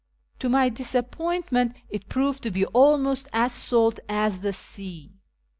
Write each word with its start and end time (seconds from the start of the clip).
To 0.39 0.49
my 0.49 0.69
disappointment 0.69 1.77
it 1.87 2.09
proved 2.09 2.41
to 2.41 2.49
be 2.49 2.65
almost 2.65 3.27
as 3.33 3.53
salt 3.53 3.99
as 4.09 4.41
the 4.41 4.51
sea. 4.51 5.13